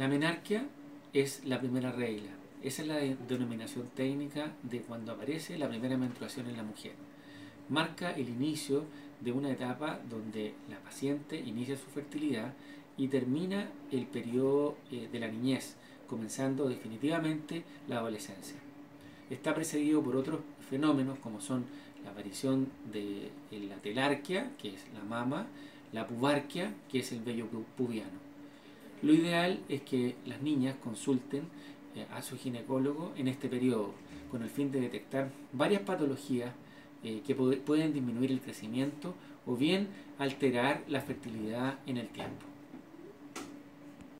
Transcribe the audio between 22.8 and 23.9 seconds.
de la